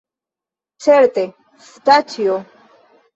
Certe, 0.85 1.25
Staĉjo? 1.67 2.39